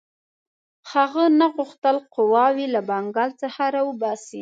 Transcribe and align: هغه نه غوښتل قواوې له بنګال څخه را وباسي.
هغه 0.91 1.23
نه 1.39 1.47
غوښتل 1.55 1.97
قواوې 2.13 2.65
له 2.75 2.81
بنګال 2.89 3.31
څخه 3.41 3.63
را 3.73 3.81
وباسي. 3.87 4.39